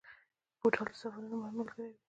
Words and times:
بوتل 0.61 0.85
د 0.91 0.95
سفرونو 1.01 1.35
مهم 1.41 1.55
ملګری 1.59 1.83
وي. 1.89 1.95